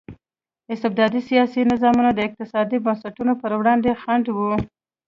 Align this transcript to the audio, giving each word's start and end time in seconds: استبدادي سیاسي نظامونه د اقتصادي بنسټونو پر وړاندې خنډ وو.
استبدادي 0.73 1.19
سیاسي 1.29 1.61
نظامونه 1.71 2.09
د 2.13 2.19
اقتصادي 2.27 2.77
بنسټونو 2.85 3.33
پر 3.41 3.51
وړاندې 3.59 3.97
خنډ 4.01 4.25
وو. 4.31 4.53